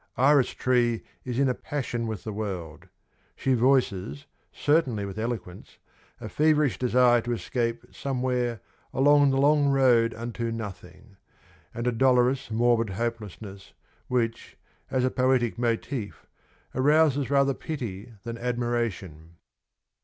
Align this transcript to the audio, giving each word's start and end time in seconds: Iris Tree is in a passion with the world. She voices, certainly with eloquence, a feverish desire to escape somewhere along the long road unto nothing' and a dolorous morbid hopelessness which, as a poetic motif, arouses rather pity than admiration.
Iris 0.17 0.49
Tree 0.55 1.03
is 1.25 1.37
in 1.37 1.47
a 1.47 1.53
passion 1.53 2.07
with 2.07 2.23
the 2.23 2.33
world. 2.33 2.87
She 3.35 3.53
voices, 3.53 4.25
certainly 4.51 5.05
with 5.05 5.19
eloquence, 5.19 5.77
a 6.19 6.27
feverish 6.27 6.79
desire 6.79 7.21
to 7.21 7.33
escape 7.33 7.85
somewhere 7.91 8.61
along 8.95 9.29
the 9.29 9.37
long 9.37 9.67
road 9.67 10.15
unto 10.15 10.49
nothing' 10.49 11.17
and 11.75 11.85
a 11.85 11.91
dolorous 11.91 12.49
morbid 12.49 12.89
hopelessness 12.95 13.73
which, 14.07 14.57
as 14.89 15.05
a 15.05 15.11
poetic 15.11 15.59
motif, 15.59 16.25
arouses 16.73 17.29
rather 17.29 17.53
pity 17.53 18.11
than 18.23 18.39
admiration. 18.39 19.35